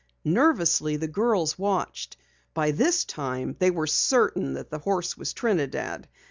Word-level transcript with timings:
Nervously 0.25 0.95
the 0.97 1.07
girls 1.07 1.59
watched. 1.59 2.17
By 2.55 2.71
this 2.71 3.05
time 3.05 3.55
they 3.59 3.69
were 3.69 3.85
certain 3.85 4.53
that 4.53 4.71
the 4.71 4.79
horse 4.79 5.15
was 5.15 5.31
Trinidad. 5.31 6.07